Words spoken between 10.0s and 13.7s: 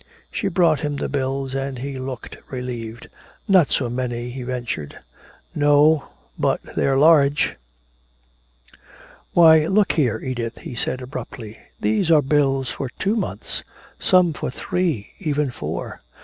Edith," he said abruptly, "these are bills for two months